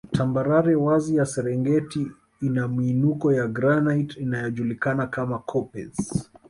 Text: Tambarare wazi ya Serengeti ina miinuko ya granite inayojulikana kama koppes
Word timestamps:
Tambarare 0.11 0.75
wazi 0.75 1.15
ya 1.15 1.25
Serengeti 1.25 2.11
ina 2.41 2.67
miinuko 2.67 3.33
ya 3.33 3.47
granite 3.47 4.19
inayojulikana 4.19 5.07
kama 5.07 5.39
koppes 5.39 6.29